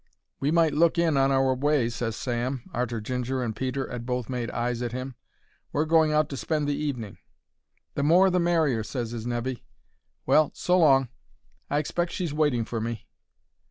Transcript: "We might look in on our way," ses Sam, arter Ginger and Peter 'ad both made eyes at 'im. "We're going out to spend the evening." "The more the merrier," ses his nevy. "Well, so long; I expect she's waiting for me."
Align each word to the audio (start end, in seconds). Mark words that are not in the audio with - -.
"We 0.39 0.49
might 0.49 0.73
look 0.73 0.97
in 0.97 1.15
on 1.15 1.29
our 1.31 1.53
way," 1.53 1.87
ses 1.87 2.15
Sam, 2.15 2.63
arter 2.73 2.99
Ginger 2.99 3.43
and 3.43 3.55
Peter 3.55 3.87
'ad 3.87 4.03
both 4.03 4.29
made 4.29 4.49
eyes 4.49 4.81
at 4.81 4.95
'im. 4.95 5.13
"We're 5.71 5.85
going 5.85 6.11
out 6.11 6.27
to 6.29 6.37
spend 6.37 6.67
the 6.67 6.73
evening." 6.75 7.19
"The 7.93 8.01
more 8.01 8.31
the 8.31 8.39
merrier," 8.39 8.81
ses 8.81 9.11
his 9.11 9.27
nevy. 9.27 9.63
"Well, 10.25 10.49
so 10.55 10.79
long; 10.79 11.09
I 11.69 11.77
expect 11.77 12.13
she's 12.13 12.33
waiting 12.33 12.65
for 12.65 12.81
me." 12.81 13.05